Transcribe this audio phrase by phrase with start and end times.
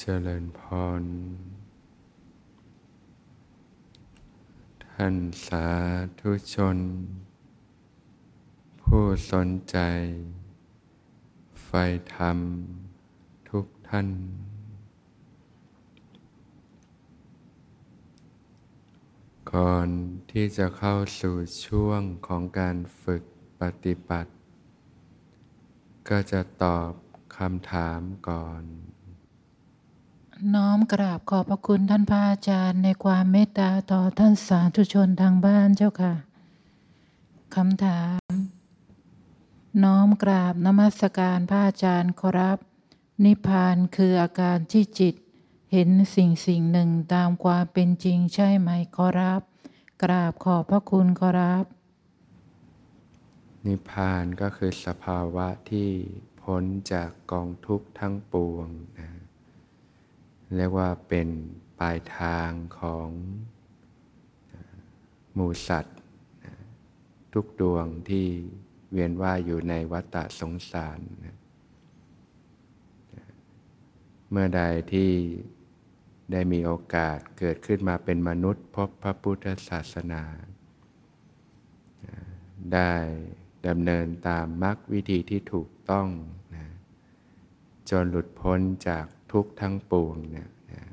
[0.00, 0.60] เจริญพ
[1.00, 1.02] ร
[4.86, 5.16] ท่าน
[5.46, 5.66] สา
[6.20, 6.78] ธุชน
[8.82, 9.78] ผู้สนใจ
[11.64, 11.70] ไฟ
[12.14, 12.38] ธรรม
[13.48, 14.08] ทุกท่าน
[19.52, 19.88] ก่อน
[20.30, 23.22] ที่จะเข้าสู่ช่วงของการฝึก
[23.60, 24.30] ปฏิบัติ
[26.08, 26.90] ก็จะตอบ
[27.36, 28.00] คำถาม
[28.30, 28.64] ก่อน
[30.54, 36.14] น้อมกราบขอบพระคุณท่านพระอาจารย์ในความเมตตาต่อท่านสาธุชนทางบ้านเจ้าค่ะ
[37.54, 38.18] คำถาม
[39.84, 42.58] น้อมกราบนมัสการพระอาจารย์ขอรับ
[43.24, 45.14] นิพพานคืออาการที่จิต
[45.72, 49.42] เห็นสิ่งสิ่งหนึ่งตามความเป็นจริงใช่ไหมขอรับ
[50.02, 51.64] กราบขอบพระคุณขอรับ
[53.66, 55.90] นิพพานก็คือสภาวะที่
[56.40, 59.15] พ้นจากกองทุกข์ทั้งปวงนะ
[60.54, 61.28] เรียกว่าเป็น
[61.78, 63.08] ปลายทางของ
[65.34, 65.98] หมูสัตว์
[67.32, 68.26] ทุกดวงที่
[68.92, 71.00] เวียนว่ายอยู่ในวัฏสงสาร
[74.30, 75.12] เมื่อใดที่
[76.32, 80.22] ได้มีโอกาสเกิดขึ้นมาเป็นมนุษย์พบพระพุทธศาสนา
[82.74, 82.92] ได้
[83.66, 86.08] ดำเนินตามมรรควิธีที่ถูกต้อง
[87.90, 89.06] จนหลุดพ้นจาก
[89.36, 90.84] ทุกข์ทั้งปวงเนี่ยนะ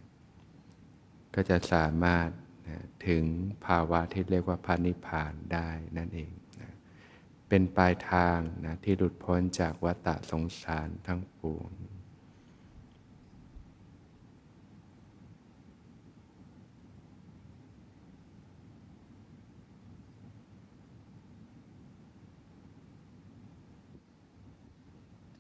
[1.36, 2.30] ก็จะสามารถ
[2.68, 3.24] นะถึง
[3.66, 6.72] ภาวะที่เรียกว่าพานิพพานได้นั่นเองนะ
[7.50, 11.70] เป็นปลายทางนะที่หลุดพ้นจากวัฏสงสารทั้งปวง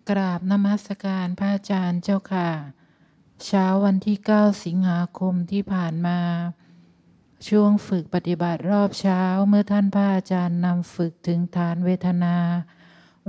[0.09, 2.49] กราบนมัสการพระอาจารย์เจ้าค่ะ
[3.45, 6.19] เช้าวันที่ 9 สิงหาคมที่ผ่านมา
[7.47, 12.37] ช่วงฝึกปฏิบัติรอบเช้าเมื่อท่านพระอาจารย์นำฝึกถึงฐานเวทนา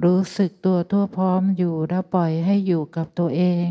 [0.05, 3.69] รู้สึกตัวทั่วพร้อมอยู่แล้วปล่อยให้อยู่กับตัวเอง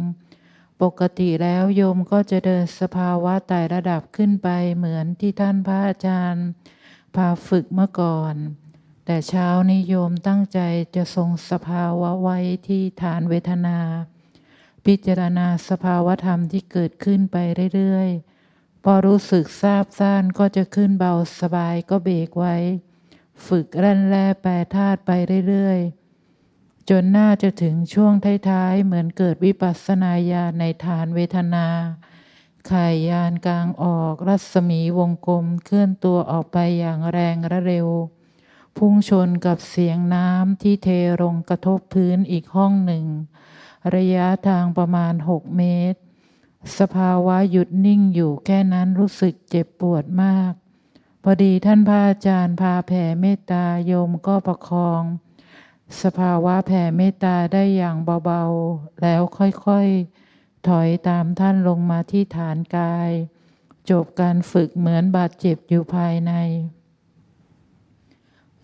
[0.81, 6.45] ปกติแล้วโยมก็จะเดินสภาวะไต่ระดับขึ้นไปเหมือนที่ท่านพระอาจารย์
[7.15, 8.35] พาฝึกเมื่อก่อน
[9.05, 10.59] แต่เช้านิโยมตั้งใจ
[10.95, 12.37] จะทรงสภาวะไว้
[12.67, 13.79] ที่ฐานเวทนา
[14.85, 17.37] พิจารณาสภาวะธรรมที่เกิดขึ้นไป
[17.75, 22.55] เรื่อยๆ พอรู้สึกทราบซ่านก็จะขึ้นเบาสบายก็เบรกไว้
[23.45, 25.11] ฝึกรันแลแปรธาตุไป
[25.47, 28.13] เรื่อยๆ จนน่าจะถึงช่วง
[28.49, 31.67] ท้ายๆ เหมือนเกิดวิปัสสนาญาณในฐานเวทนา
[32.67, 37.87] ไข่ายยานกลางออกรัศมีวงกลมเคลื่อนตัวออกไปอย่างแรงและเร็ว
[38.77, 40.89] พุ่งชนกับเสียงน้ำที่เท
[41.21, 43.05] ลงกระทบพื้นอีกห้องหนึ่ง
[43.95, 45.63] ระยะทางประมาณ 6 เม
[45.93, 45.99] ตร
[46.79, 50.53] สภาวะหยุดนิ่งอยู่แค่นั้นรู้สึกเจ็บปวดมาก
[51.23, 55.03] พอดีท่านพระอาจารย์พาแผ่เมตตาโยมก็ประคอง
[56.01, 63.11] สภาวะแผ่เมตตาได้อย่างเบาๆ แล้วค่อยๆ ถอยตามท่านลงมาที่ฐานกาย
[63.89, 66.33] จบการฝึกเหมือนบาดเจ็บอยู่ภายใน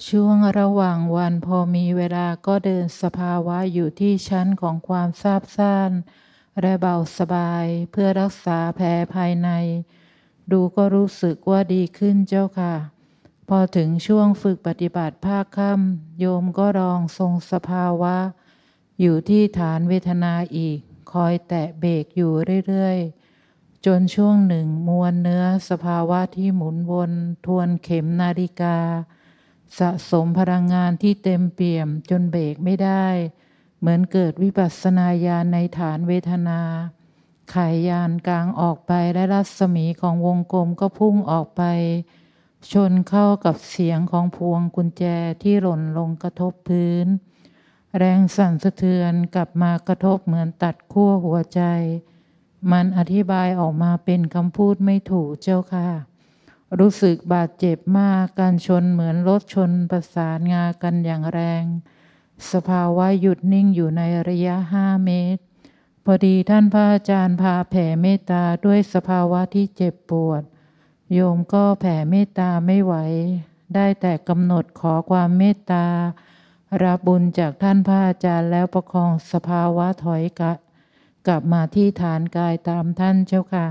[0.07, 5.91] ช่วงระหว่างวันพอมีเวลาก็เดินสภาวะอยู่ที่ชั้นของความซาบซ่าน
[6.61, 9.49] และเบาสบายเพื่อรักษาแผลภายใน
[10.51, 12.75] ดูก็รู้สึกว่าดีขึ้นเจ้าค่ะ
[13.49, 18.17] พอถึงช่วงฝึกปฏิบัติภาคค่ำโยมก็ลองทรงสภาวะ
[18.99, 20.79] อยู่ที่ฐานเวทนาอีก
[21.11, 22.33] คอยแตะเบรกอยู่
[22.67, 27.11] เรื่อยๆ จนช่วงหนึ่งมวลเนื้อสภาวะที่หมุนวน
[27.45, 28.77] ทวนเข็มนาฬิกา
[29.77, 33.07] สะสมพลังงานที่เต็มเปี่ยมจนเบรกไม่ได้
[33.79, 36.61] เหมือนเกิดวิปัสสนาญาณในฐานเวทนา
[37.53, 41.63] ขายยานกลางออกไปและรัศมีของวงกลมก็พุ่งออกไป
[42.71, 45.03] ชนเข้ากับเสียงของพวงกุญแจ
[45.43, 47.07] ที่หล่นลงกระทบพื้น
[47.97, 51.61] แรงสั่นสะเทือนกลับมากระทบเหมือนตัดขั้วหัวใจ
[52.71, 55.89] มันอธิบายออกมาเป็นคำพูดไม่ถูกเจ้าค่ะ
[56.77, 61.63] รู้สึกบาดเจ็บมากการชนเหมือนรถชนประสานงากันอย่างแรง
[62.51, 65.41] สภาวะหยุดนิ่งอยู่ในระยะห้าเมตร
[66.05, 70.43] พอดีท่านพระอาจารย์พาแผ่เมตตาด้วยสภาวะที่เจ็บปวด
[71.13, 72.95] โยมก็แผ่เมตตาไม่ไหว
[73.75, 75.85] ได้แต่กำหนดขอความเมตตา
[76.83, 80.53] รับบุญจากท่านพระอาจารย์แล้วประคองสภาวะถอยกะ
[81.27, 83.67] กลับมาที่ฐานกายตามท่านเจ้าค่ะ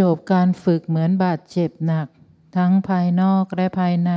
[0.00, 2.08] จบการฝึกเหมือนบาดเจ็บหนัก
[2.56, 4.12] ทั้งภายนอกและภายใน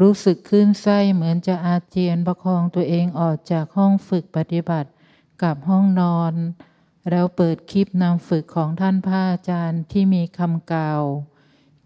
[0.00, 4.90] รู้สึกขึ้นไส้เหมือนจะอาเจียนประคองตัวเองออกจากห้องฝึกปฏิบัติ
[5.42, 6.34] กับห้องนอน
[7.10, 11.02] แล้วเปิดคลิปนำฝึกของท่านพระอาจารย์ที่มีคำกล่าว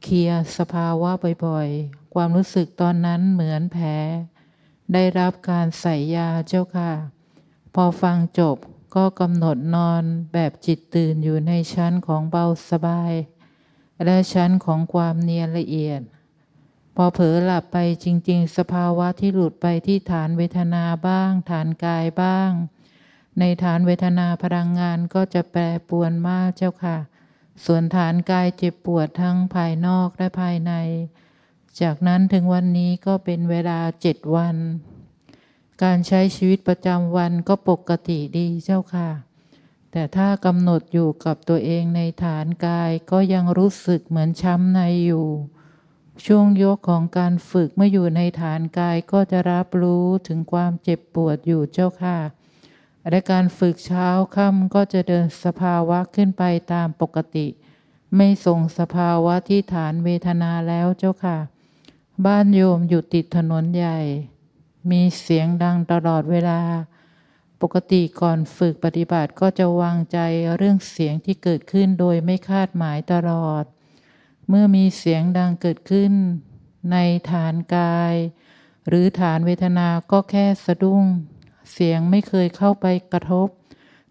[0.03, 1.11] เคลียสภาวะ
[1.45, 3.89] บ่อยๆ ความรู้สึกตอนนั้นเหมือนแผล
[4.93, 6.93] ได้รับการใส่ยาเจ้าค่ะ
[7.75, 8.57] พอฟังจบ
[8.97, 10.03] ก็กำหนดนอน
[10.33, 13.13] แบบจิตตื่นอยู่ในชั้นของเบาสบาย
[14.05, 16.01] และชั้นของความเนียนละเอียด
[16.97, 22.51] พอเผลอหลับไปจริง ๆ สภาวะที่หลุดไปที่ฐานเวทนาบ้าง ฐานกายบ้าง
[23.39, 26.99] ในฐานเวทนาพลังงานก็จะแปรปวนมากเจ้าค่ะ
[27.65, 30.73] ส่วนฐานกายเจ็บปวดทั้งภายนอกและภายใน
[31.81, 34.57] จากนั้นถึงวันนี้ก็เป็นเวลาเจ็ดวัน
[35.82, 39.11] การใช้ชีวิตประจำวันก็ปกติดีเจ้าค่ะ
[39.93, 45.28] แต่ถ้ากำหนดอยู่กับตัวเองในฐานกายก็ยังรู้สึกเหมือนช้ำในอยู่
[46.26, 52.19] ช่วงยกของการฝึกเมื่ออยู่ในฐานกายก็จะรับรู้ถึงความเจ็บปวดอยู่เจ้าค่ะ
[53.08, 56.43] และการฝึกเช้าค่ำก็จะเดินสภาวะขึ้นไป
[56.73, 57.46] ตามปกติ
[58.17, 61.38] ไม่ส่งสภาวะที่ฐานเวทนาแล้วเจ้าค่ะ
[62.26, 63.99] บ้านโยมอยู่ติดถนนใหญ่
[64.91, 66.61] มีเสียงดังตลอดเวลา
[67.62, 70.19] ปกติก่อนฝึกปฏิบัติก็จะวางใจ
[70.56, 73.65] เรื่องเสียงที่เกิดขึ้นโดยไม่คาดหมายตลอด
[74.49, 76.12] เมื่อมีเสียงดังเกิดขึ้น
[76.93, 76.97] ใน
[77.31, 78.15] ฐานกาย
[78.88, 81.05] หรือฐานเวทนาก็แค่สะดุ้ง
[81.73, 83.49] เสียงไม่เคยเข้าไปกระทบ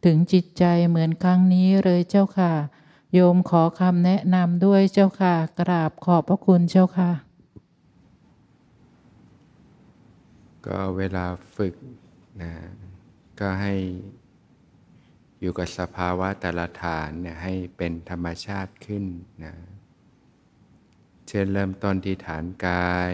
[0.05, 2.53] ถึงจิตใจเหมือนครั้งนี้เลยเจ้าค่ะ
[3.13, 7.11] โยมขอคำแนะนำด้วยเจ้าค่ะ กราบขอบพระคุณเจ้าค่ะ
[10.67, 11.25] ก็เวลา
[11.55, 11.75] ฝึก
[12.41, 12.51] นะ
[13.39, 13.73] ก็ให้
[15.39, 19.05] อยู่กับสภาวะแต่ละฐานเนี่ยให้เป็นธรรมชาติขึ้น
[19.43, 19.53] นะ
[21.27, 23.13] เช่นเริ่มต้นที่ฐานกาย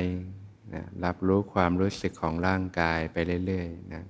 [0.74, 4.03] นะรับรู้ความรู้สึกของร่างกายไปเรื่อยๆนะ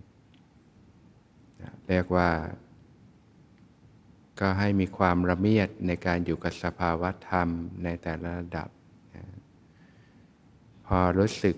[1.61, 2.29] นะเรียกว่า
[4.39, 7.49] ก็ให้มีความระเมียดในการอยู่กับสภาวะธรรม
[7.83, 8.69] ในแต่ละระดับ
[9.15, 9.25] นะ
[10.85, 11.55] พอรู้สึก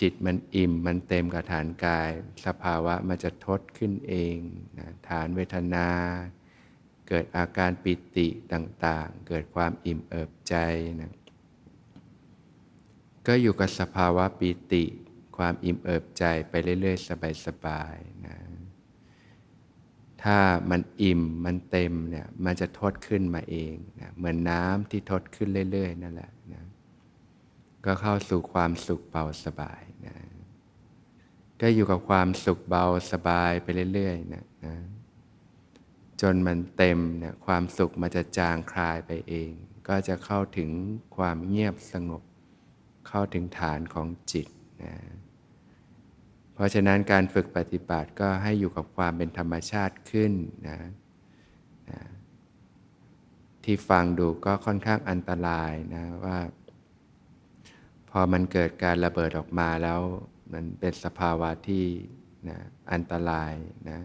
[0.00, 2.10] จิตมันอิ่มมันเต็มกับฐานกาย
[2.46, 4.36] สภาวะมันจะทดขึ้นเอง
[4.78, 5.88] นะฐานเวทนา
[7.08, 10.54] เกิดอาการปิติต่างๆ เกิดความอิ่มเอิบใจ
[11.00, 11.14] นะ
[13.26, 14.84] ก็อยู่กับสภาวะปิติ
[15.36, 18.36] ความอิ่มเอิบใจไปเรื่อยๆ สบายๆนะ
[20.22, 20.38] ถ้า
[20.70, 26.64] มันอิ่มมันเต็มเนี่ยมันจะทดขึ้นมาเองนะเหมือนน้ำที่ทดขึ้นเรื่อยๆ นั่นแหละนะ
[27.84, 29.82] ก็เข้าสู่ความสุขเบาสบาย
[31.60, 34.76] ก็อยู่กับความสุขเบาสบายไปเรื่อยๆนะนะ
[36.20, 39.50] จนมันเต็มเนี่ยความสุขมันจะจางคลายไปเอง
[39.88, 40.70] ก็จะเข้าถึง
[41.16, 42.22] ความเงียบสงบ
[43.08, 44.46] เข้าถึงฐานของจิต
[44.84, 44.94] นะ
[46.54, 50.32] เพราะฉะนั้นการฝึกปฏิบัติก็ให้อยู่กับความเป็นธรรมชาติขึ้น
[50.68, 50.78] นะ
[51.90, 52.02] นะ
[53.64, 56.38] ที่ฟังดูก็ค่อนข้างอันตรายนะว่า
[58.10, 60.00] พอมันเกิดการระเบิดออกมาแล้ว
[60.52, 61.84] มันเป็นสภาวะที่
[62.48, 62.58] นะ
[62.92, 63.52] อันตราย
[63.90, 64.00] นะ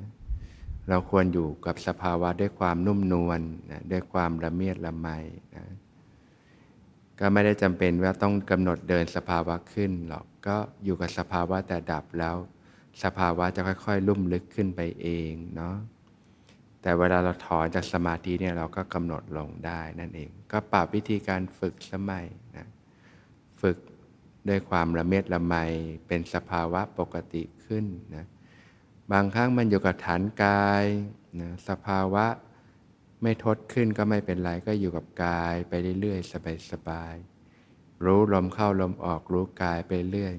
[0.89, 3.41] เราควรอยู่กับสภาวะด้วยความนุ่มนวล
[3.71, 5.07] นะด้วยความละเมียดละไม
[5.55, 5.65] นะ
[7.19, 12.35] ก็ไม่ได้จำเป็นว่าต้องกำหนดเดินสภาวะขึ้นหรอกก็อยู่กับสภาวะแต่ดับแล้ว
[13.03, 15.75] สภาวะจะค่อยๆ ลุ่มลึกขึ้นไปเองเนาะ
[16.81, 22.25] แต่เวลาเราถอนจากสมาธิเนี่ยเราก็กำหนดลงได้นั่นเอง ก็ปรับวิธีการฝึกสมัย
[22.57, 22.67] นะ
[23.61, 23.77] ฝึก
[24.47, 25.55] ด้วยความละเมียดละไม
[26.07, 27.85] เป็นสภาวะปกติขึ้น
[28.15, 28.25] นะ
[29.11, 30.85] บางครั้งมันอยู่กับฐานกาย
[31.41, 32.25] นะสภาวะ
[33.21, 40.35] ไม่ทดขึ้นก็ไม่เป็นไรก็อยู่กับกายไปเรื่อยๆสบายๆรู้ลมเข้าลมออกรู้กายไปเรื่อย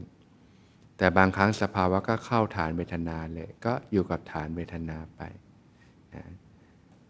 [0.98, 5.22] แต่บางครั้งสภาวะก็เข้าฐานเวทนาเลย ก็อยู่กับฐานเวทนาไป
[6.14, 6.24] นะ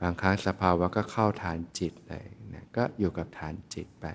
[0.00, 4.06] บางครั้งสภาวะก็เข้าฐานจิตเลยนะก็อยู่กับฐานจิตไป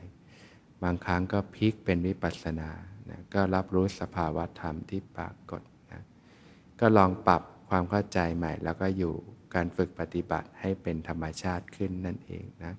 [0.84, 2.70] บางครั้งก็พลิกเป็นวิปัสสนา
[3.10, 6.02] นะก็รับรู้สภาวะธรรมที่ปรากฏนะ
[6.80, 9.14] ก็ลองปรับความเข้าใจใหม่ แล้วก็อยู่
[9.56, 12.74] การฝึกปฏิบัติให้เป็นธรรมชาติขึ้นนั่นเองนะ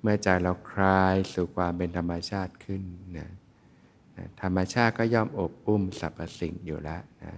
[0.00, 2.82] เมื่อใจเราคลายสู่ความเป็นธรรมชาติขึ้น
[3.18, 3.30] นะ
[4.16, 7.34] นะธรรมชาติก็ย่อมอบอุ้มสรรพสิ่งอยู่แล้วนะ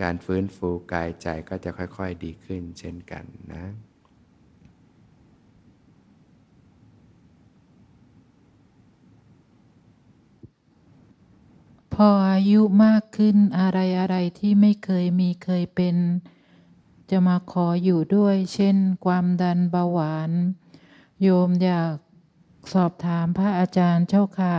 [0.00, 3.64] การฟื้นฟูกายใจก็จะค่อยๆดีขึ้นเช่นกันนะ
[11.94, 15.96] พออายุมากขึ้นอะไรอะไรที่ไม่เคยมีเคยเป็น
[17.10, 20.30] จะมาขออยู่ด้วย เช่น ความดันเบาหวาน
[21.22, 21.94] โยมอยาก
[22.72, 24.56] สอบถามพระอาจารย์เจ้าค่ะ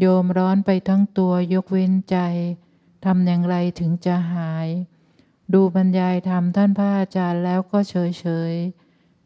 [0.00, 2.16] โยมร้อนไปทั้งตัวยกเว้นใจ
[3.04, 4.68] ทำอย่างไรถึงจะหาย
[5.52, 8.54] ดูบรรยายธรรมท่านพระอาจารย์แล้วก็เฉยเฉย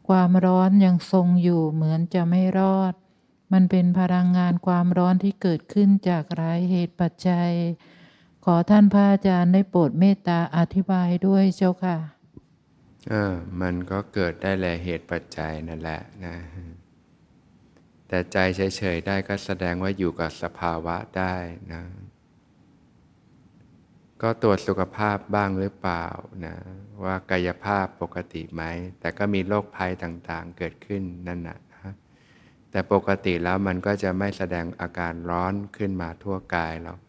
[0.07, 2.93] ความร้อนยังทรงอยู่เหมือนจะไม่รอด
[3.53, 7.49] มันเป็นพลังงานความร้อนที่เกิดขึ้นจากหลายเหตุปัจจัย
[8.45, 11.97] ขอท่านพระอาจารย์ได้โปรดเมตตาอธิบายด้วยเจ้าค่ะ
[13.09, 16.35] เออมันก็เกิดได้แหละเหตุปัจจัยนั่นแหละนะ
[18.07, 21.35] แต่ใจเฉยๆได้ก็แสดงว่าอยู่กับสภาวะได้
[21.73, 21.83] นะ
[24.21, 26.05] ก็ตรวจสุขภาพบ้างหรือเปล่า
[26.45, 26.55] นะ
[27.03, 28.63] ว่ากายภาพปกติไหม
[28.99, 31.57] แต่ก็มีโรคภัยต่างๆเกิดขึ้นนั่นนะ
[32.75, 36.99] แต่ปกติแล้วมันก็จะไม่แสดงอาการร้อนขึ้นมาทั่วกายหรอก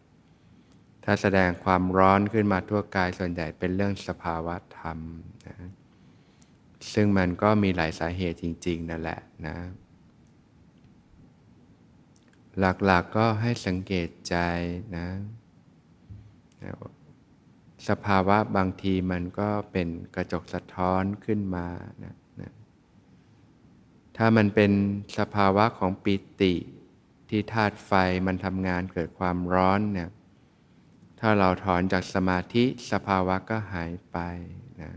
[1.03, 4.99] ถ้าแสดงความร้อนขึ้นมาทั่วกายส่วนใหญ่เป็นเรื่องสภาวะธรรม
[5.47, 5.57] นะ
[6.93, 9.57] ซึ่งมันก็มีหลายสาเหตุจริง ๆ นั่นแหละนะ
[12.59, 14.35] หลักๆกก็ให้สังเกตใจ
[14.97, 15.07] นะ
[17.89, 21.67] สภาวะบางทีมันก็เป็นกระจกสะท้อนขึ้นมา
[22.03, 22.15] นะ
[24.17, 24.71] ถ้ามันเป็น
[25.17, 26.53] สภาวะของปิติ
[27.29, 27.91] ที่ธาตุไฟ
[28.27, 30.09] มันทำงานเกิดความร้อนเนี่ย
[31.19, 34.17] ถ้าเราถอนจากสมาธิสภาวะก็หายไป
[34.81, 34.91] นะ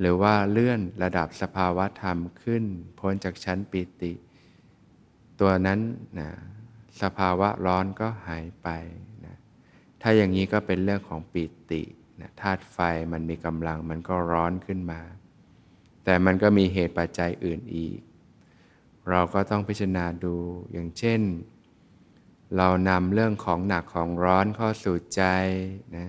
[0.00, 2.64] หรือว่าเลื่อนระดับสภาวะธรรมขึ้น
[2.98, 4.12] พ้นจากชั้นปิติ
[5.40, 5.80] ตัวนั้น
[6.20, 6.30] นะ
[7.02, 8.68] สภาวะร้อนก็หายไป
[9.24, 9.36] นะ
[10.02, 11.82] ถ้าอย่างนี้ก็เป็นเรื่องของปิติ
[12.20, 12.78] นะธาตุไฟ
[13.12, 15.00] มันมีกำลังมันก็ร้อนขึ้นมา
[16.04, 17.98] แต่มันก็มีเหตุปัจจัยอื่นอีก
[19.10, 20.34] เราก็ต้องพิจารณาดู
[20.72, 21.20] อย่างเช่น
[22.56, 25.22] เรานำเรื่องของหนักของร้อนเข้าสู่ใจ
[25.96, 26.06] นะ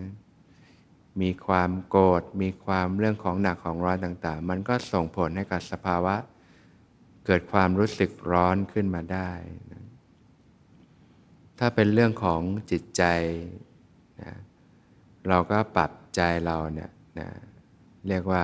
[1.22, 6.16] มีความโกรธมีความเรื่องของหนักของร้อนต่าง ๆ มันก็ส่งผลให้กับสภาวะ
[7.26, 9.32] เกิดความรู้สึกร้อนขึ้นมาได้
[9.72, 9.84] นะ
[11.60, 13.04] ถ้าเป็นเรื่องของจิตใจ
[14.22, 14.34] นะ
[15.30, 17.30] เราก็ปรับใจเราเนี่ยนะ
[18.08, 18.44] เรียกว่า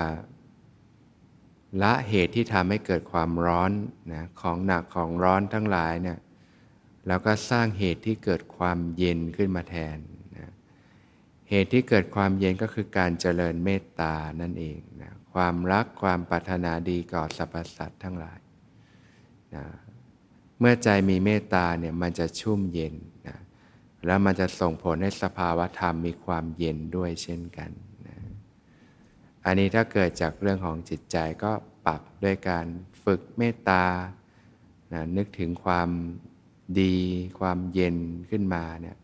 [1.84, 3.72] ละเหตุที่ทำให้เกิดความร้อน
[4.14, 6.20] นะของหนักของร้อนทั้งหลายเนี่ย
[7.08, 9.98] แล้วก็สร้างเหตุที่เกิดความเย็นขึ้นมาแทน
[11.50, 18.40] เหตุที่เกิดความเย็นก็คือการเจริญเมตตานั่นเองนะความรักความปรารถนาดีก่อสรรพสัตว์ทั้งหลาย
[19.56, 19.66] นะ
[20.60, 22.96] เมื่อใจมีเมตตาเนี่ยมันจะชุ่มเย็น
[23.28, 23.38] นะ
[24.06, 27.72] แล้วมันจะส่งผลให้สภาวะธรรมมีความเย็นด้วยเช่นกัน
[29.50, 31.52] อันนี้ถ้าเกิดจากเรื่องของจิตใจก็
[31.86, 32.66] ปรับด้วยการ
[33.04, 33.86] ฝึกเมตตา
[34.94, 35.90] นะนึกถึงความ
[36.80, 36.96] ดี
[37.40, 37.98] ความเย็น
[38.30, 38.98] ขึ้นมาเนี่ย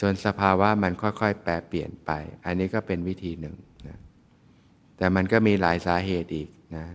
[0.00, 2.10] จนสภาวะมันค่อยๆ แปรเปลี่ยนไป
[2.44, 3.56] อันนี้ก็เป็นวิธีหนึ่ง
[3.88, 3.98] นะ
[4.96, 6.86] แต่มันก็มีหลายสาเหตุอีกนะ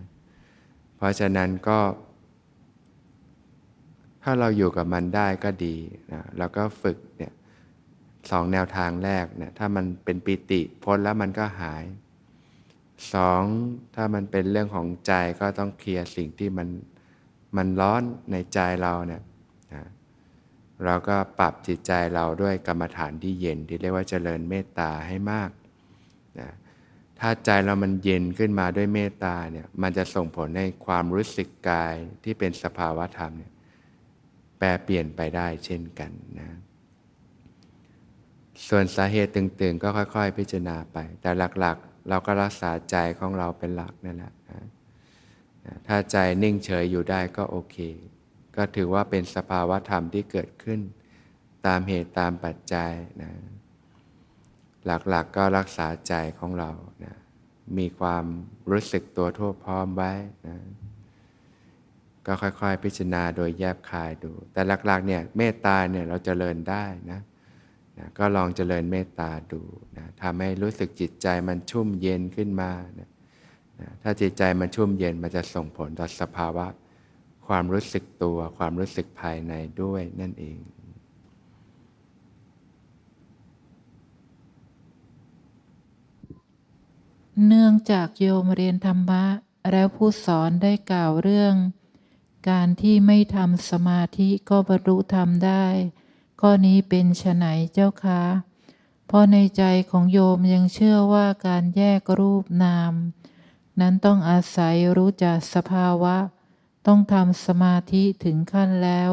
[0.96, 1.78] เพราะฉะนั้นก็
[4.22, 5.76] ถ้าเราอยู่กับมันได้ก็ดี
[6.12, 7.32] นะเราก็ฝึกเนี่ย
[8.30, 11.84] สองแนวทางแรกเนี่ยถ้ามันเป็นปิติพ้นแล้วมันก็หาย
[13.12, 13.42] สอง
[13.94, 16.68] ถ้ามันเป็นเรื่องของใจก็ต้องเคลียร์สิ่งที่มัน
[17.56, 19.22] มันร้อนในใจเราเนี่ย
[19.74, 19.84] นะ
[20.84, 25.50] เราก็ปรับจิตใจเราด้วยกรรมฐานที่เย็นที่เรียกว่าเจริญเมตตาให้มาก
[26.40, 26.50] นะ
[27.20, 31.94] ถ้าใจเรามันเย็นขึ้นมาด้วยเมตตาเนี่ยมันจะส่งผลให้ความรู้สึกกาย
[32.24, 33.52] ที่เป็นสภาวะธรรมเนี่ย
[34.58, 36.50] แปรเปลี่ยนไปได้เช่นกันนะ
[38.68, 41.30] ส่วนสาเหตุตึงๆ ก็ค่อย ๆ พิจารณาไป แต่
[41.60, 44.64] หลักๆ เราก็รักษาใจของเราเป็นหลักนั่นแหละนะ
[45.86, 47.76] ถ้าใจนิ่งเฉยอยู่ได้ก็โอเค
[48.56, 50.80] ก็ถือว่าเป็นสภาวะธรรมที่เกิดขึ้น
[51.66, 52.92] ตามเหตุตามปัจจัย
[53.22, 53.32] นะ
[54.86, 56.70] หลักๆกก็รักษาใจของเรา
[57.04, 57.14] นะ
[57.78, 58.24] มีความ
[58.70, 60.12] รู้สึกตัวทั่วพร้อมไว้
[60.48, 60.56] นะ
[62.26, 67.20] ก็ค่อยๆ พิจารณาโดยแยบคายดู แต่หลักๆเนี่ยเมตตาเนี่ยเราจเจริญได้นะ
[67.98, 69.60] นะก็ลองเจริญเมตตาดู
[69.96, 73.08] นะทำให้รู้สึกจิตใจมันชุ่มเย็นขึ้นมานะ
[73.80, 76.66] นะถ้าจิตใจมันชุ่มเย็นมันจะส่งผลต่อสภาวะ
[77.46, 80.58] ความรู้สึกตัวความรู้สึกภายในด้วยนั่นเอง
[87.46, 89.24] เนื่องจากโยมเรียนธรรมะ
[89.70, 91.54] แล้วผู้สอนได้กล่าวเรื่อง
[92.50, 95.64] การที่ไม่ทำสมาธิก็บรรลุธรรมได้
[96.40, 98.22] ข้อนี้เป็นไฉนเจ้าคะ
[99.06, 102.92] เพราะในใจของโยมยังเชื่อว่าการแยกรูปนาม
[103.80, 106.16] นั้นต้องอาศัยรู้จักสภาวะ
[106.86, 109.12] ต้องทำสมาธิถึงขั้นแล้ว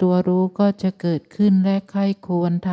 [0.00, 2.70] ตัวรู้ก็จะเกิดขึ้นและใครควรท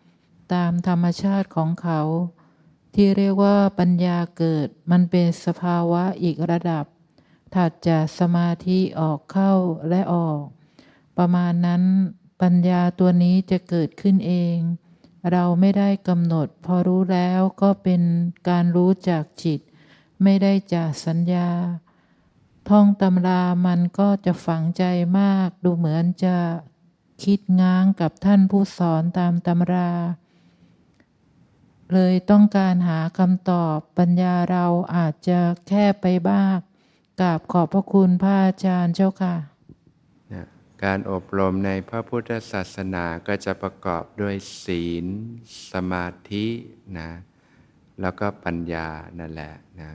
[0.00, 2.00] ำตามธรรมชาติของเขา
[2.94, 6.84] ที่เรียกว่าปัญญาเกิดมันเป็นสภาวะอีกระดับ
[7.54, 9.52] ถัดจากสมาธิออกเข้า
[9.88, 10.40] และออก
[11.18, 11.82] ประมาณนั้น
[12.40, 14.58] ปัญญาตัวนี้จะเกิดขึ้นเอง
[15.30, 18.02] เราไม่ได้กำหนด พอรู้แล้วก็เป็น
[18.48, 19.60] การรู้จากจิต
[20.22, 21.50] ไม่ได้จากสัญญา
[22.68, 24.84] ท่องตำรามันก็จะฝังใจ
[25.18, 26.36] มาก ดูเหมือนจะ
[27.22, 29.92] คิดง้างกับท่านผู้สอนตามตำรา
[31.92, 34.66] เลยต้องการหาคำตอบปัญญาเรา
[34.96, 36.56] อาจจะแค่ไปบ้าง
[37.20, 39.59] กราบขอบพระคุณพระอาจารย์เจ้าค่ะนะ
[40.84, 44.34] การอบรมในพระพุทธศาสนาก็จะประกอบด้วย
[44.64, 45.06] ศีล
[45.72, 46.46] สมาธิ
[46.98, 47.10] นะ
[48.00, 49.90] แล้วก็ปัญญานั่นแหละนะ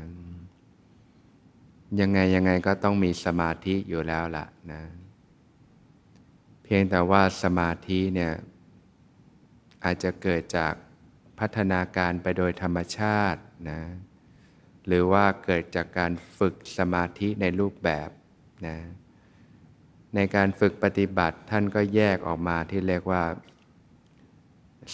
[2.00, 4.82] ยังไงยังไงก็ต้องมีสมาธิอยู่แล้วล่ะนะ
[6.64, 8.34] เพียงแต่ว่าสมาธิเนี่ย
[9.84, 10.74] อาจจะเกิดจาก
[11.40, 13.82] พัฒนาการไปโดยธรรมชาตินะ
[14.88, 18.10] หรือว่าเกิดจากการฝึกสมาธิในรูปแบบ
[18.68, 18.78] นะ
[20.16, 23.24] ในการฝึกปฏิบัติท่านก็แยกออกมาที่เรียกว่า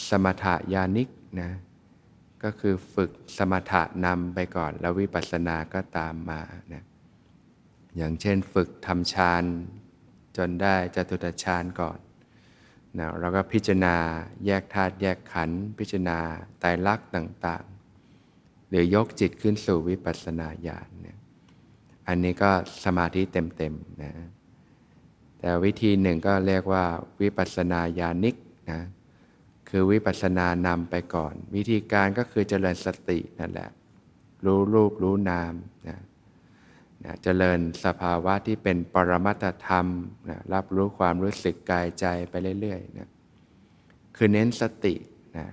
[0.10, 1.10] สมถายานิก
[1.42, 1.52] นะ
[2.44, 6.42] ก็คือฝึกสมถะนำไปก่อน แล้ววิปัสสนาก็ตามมา
[6.74, 6.84] นะ
[7.98, 9.44] อย่างเช่นฝึกทำฌาน
[10.38, 12.00] จนได้จตุตฌานก่อน
[13.00, 13.96] นะแล้วก็พิจารณา
[14.46, 16.20] แยกธาตุแยกขันธ์พิจารณา
[16.60, 21.18] ไตรลักษณ์ต่างๆ หรือยกจิตขึ้นสู่วิปัสสนาญาณเนี่ย
[22.08, 22.52] อันนี้ก็
[22.84, 24.14] สมาธิเต็มๆนะ
[25.42, 26.86] แต่วิธีหนึ่งก็เรียกว่า
[27.22, 28.36] วิปัสสนาญาณิก
[28.72, 28.82] นะ
[29.70, 33.70] คือวิปัสสนานำไปก่อน วิธีการก็คือเจริญสตินั่นแหละ
[34.46, 35.54] รู้รูปรู้นาม
[35.88, 36.00] นะ
[37.04, 39.88] นะเจริญสภาวะที่เป็นปรมัตธรรม
[40.30, 43.10] นะรับรู้ความรู้สึกกายใจไปเรื่อยๆนะ
[44.16, 44.96] คือเน้นสติ
[45.38, 45.48] นะ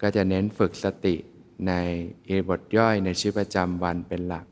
[0.00, 1.16] ก็จะเน้นฝึกสติ
[1.68, 1.72] ใน
[2.28, 4.46] อิบทย่อยในชีวิตประจำวันเป็นหลัก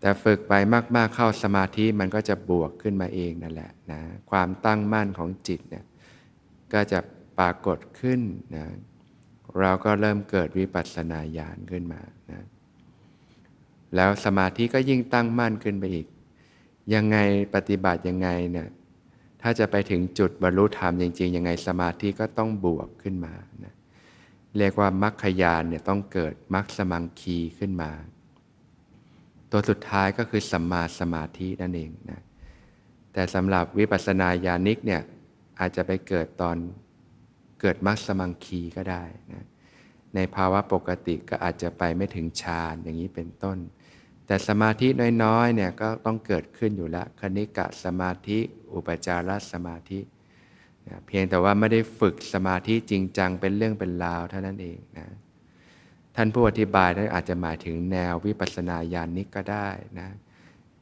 [0.00, 0.52] แต่ฝึกไป
[0.96, 5.84] มาก ๆ เข้าสมาธิมันก็จะบวกขึ้นมาเองนั่นแหละนะความตั้งมั่นของจิตเนี่ย
[6.72, 7.00] ก็จะ
[7.38, 8.20] ปรากฏขึ้น
[8.56, 8.64] นะ
[9.60, 12.44] เราก็เริ่มเกิดวิปัสสนาญาณขึ้นมานะ
[13.96, 16.06] แล้วสมาธิก็ยิ่งตั้งมั่นขึ้นไปอีก
[16.94, 17.18] ยังไง
[17.54, 18.68] ปฏิบัติยังไงเนี่ย
[19.42, 23.34] ถ้าจะไปถึงจุดบรรลุธรรมจริง ๆ ยังไงสมาธิก็ต้องบวกขึ้นมา
[23.64, 23.74] นะ
[24.58, 27.90] เรียกว่ามรรคยานเนี่ยต้องเกิดมรรคสมังคีขึ้นมา
[29.50, 32.20] ตัวสุดท้ายก็คือสัมมาสมาธินั่นเองนะ
[33.12, 35.02] แต่สำหรับวิปัสสนาญาณิกเนี่ย
[35.60, 36.56] อาจจะไปเกิดตอน
[37.60, 39.44] เกิดมรรคสมังคีก็ได้นะ
[40.14, 43.58] ในภาวะปกติก็อาจจะไปไม่ถึงฌานอย่างนี้เป็นต้น
[44.26, 44.88] แต่สมาธิ
[45.24, 48.38] น้อยๆเนี่ยก็ต้องเกิดขึ้นอยู่แล้วคณิกะสมาธิ
[48.74, 50.00] อุปจารสมาธิ
[50.88, 55.06] นะเพียงแต่ว่าไม่ได้ฝึกสมาธิจริงจังเป็นเรื่องเป็นราวเท่านั้นเองนะ
[56.22, 60.08] ท่านผู้อธิบายท่านอาจจะหมายถึงแนววิปัสสนาญาณนี้ก็ได้นะ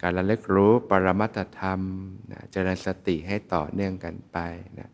[0.03, 1.81] การระลึกรู้ปรมัตธรรม
[2.33, 4.39] นะเจริญสติให้ต่อเนื่องกันไป
[4.79, 4.91] นะ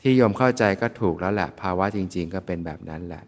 [0.00, 3.24] ที่โยมเข้าใจก็ถูกแล้วแหละ ภาวะจริง ๆ ก็เป็นแบบนั้นแหละ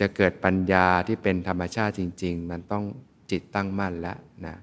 [0.00, 2.84] จะเกิดปัญญาที่เป็นธรรมชาติจริง ๆ มันต้อง
[3.30, 4.56] จิตตั้งมั่นแล้วนะ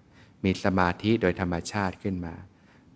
[0.44, 2.36] มีสมาธิโดยธรรมชาติขึ้นมา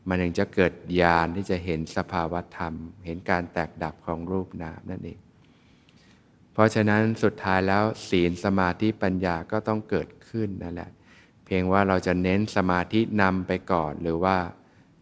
[0.07, 2.73] มันถึงจะเกิดญาณที่จะเห็นสภาวะธรรม
[3.05, 5.19] เห็นการแตกดับของรูปนามนั่นเอง
[6.59, 10.91] ราะฉะนั้นสุดท้ายแล้วศีลสมาธิปัญญาก็ต้องเกิดขึ้นนั่นแหละ
[11.45, 14.37] เพียงว่าเราจะเน้นสมาธินำไปก่อน หรือว่า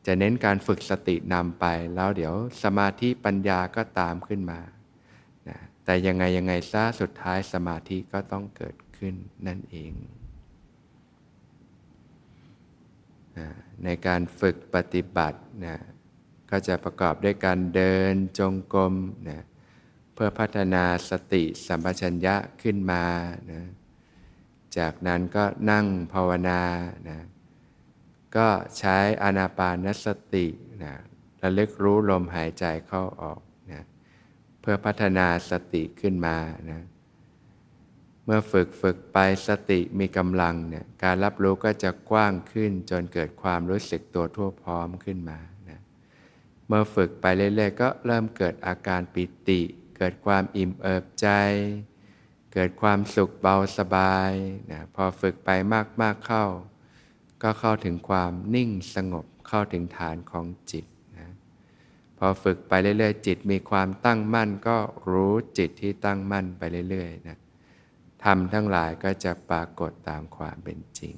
[0.08, 1.66] จะเน้นการฝึกสตินำไป
[1.96, 4.60] แล้วเดี๋ยวสมาธิปัญญาก็ตามขึ้นมา
[5.50, 9.16] นะแต่ยังไงยังไงซะสุดท้ายสมาธิก็ต้องเกิดขึ้น
[9.48, 9.94] นั่นเอง
[13.38, 13.48] นะ
[13.84, 15.78] ในการฝึกปฏิบัตินะ
[16.52, 18.94] ก็จะประกอบด้วยการเดินจงกรม
[19.30, 19.42] นะ
[20.20, 23.04] เพื่อพัฒนาสติสัมปชัญญะขึ้นมา
[23.52, 23.64] นะ
[24.78, 26.62] จากนั้นก็นั่งภาวนา
[27.10, 27.20] นะ
[28.38, 30.48] ก็ใช้อานาปานสติ
[30.84, 30.94] นะ
[31.42, 33.40] ระลึกรู้ลมหายใจเข้าออก
[33.72, 33.84] นะ
[34.62, 36.38] เพื่อพัฒนาสติขึ้นมา
[36.70, 36.82] นะ
[38.26, 45.80] เมื่อฝึกฝึกไปสติมีกำลังเนี่ยการรับรู้ก็จะกว้างขึ้นจนเกิดความรู้สึกตัวทั่วพร้อมขึ้นมานะ
[46.68, 49.62] เมื่อฝึกไปเรื่อยๆก็เริ่มเกิดอาการปิติ
[49.98, 51.28] เกิดความอิ่มเอิบใจ
[52.54, 54.32] เกิดความสุขเบาสบาย
[54.72, 55.50] นะพอฝึกไป
[56.02, 56.46] มาก ๆ เข้า
[57.44, 60.86] ก็เข้าถึงความนิ่งสงบเข้าถึงฐานของจิต
[61.18, 61.30] นะ
[62.18, 64.78] พอฝึกไปเรื่อย ๆ จิตมีความตั้งมั่นก็
[65.12, 67.38] รู้จิตที่ตั้งมั่นไปเรื่อยๆนะ
[68.24, 71.16] ทำทั้งหลายก็จะปรากฏตามความเป็นจริง